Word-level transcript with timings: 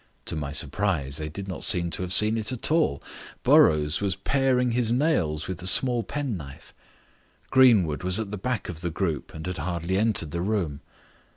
To 0.25 0.35
my 0.35 0.51
surprise 0.51 1.17
they 1.17 1.29
did 1.29 1.47
not 1.47 1.63
seem 1.63 1.91
to 1.91 2.01
have 2.01 2.11
seen 2.11 2.35
it 2.35 2.51
at 2.51 2.71
all: 2.71 3.03
Burrows 3.43 4.01
was 4.01 4.15
paring 4.15 4.71
his 4.71 4.91
nails 4.91 5.47
with 5.47 5.61
a 5.61 5.67
small 5.67 6.01
penknife. 6.01 6.73
Greenwood 7.51 8.01
was 8.01 8.19
at 8.19 8.31
the 8.31 8.37
back 8.39 8.67
of 8.67 8.81
the 8.81 8.89
group 8.89 9.31
and 9.31 9.45
had 9.45 9.59
hardly 9.59 9.99
entered 9.99 10.31
the 10.31 10.41
room. 10.41 10.81